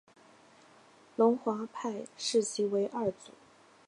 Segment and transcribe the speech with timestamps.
[1.15, 3.33] 龙华派视其为二祖。